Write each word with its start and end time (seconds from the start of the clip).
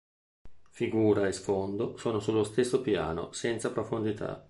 Figura 0.71 1.27
e 1.27 1.31
sfondo 1.31 1.95
sono 1.95 2.19
sullo 2.19 2.43
stesso 2.43 2.81
piano, 2.81 3.31
senza 3.33 3.71
profondità. 3.71 4.39